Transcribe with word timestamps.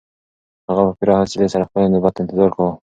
هغه 0.67 0.83
په 0.87 0.93
پوره 0.97 1.13
حوصلي 1.19 1.47
سره 1.53 1.67
خپله 1.67 1.85
نوبت 1.93 2.13
ته 2.15 2.19
انتظار 2.21 2.49
وکړ. 2.51 2.69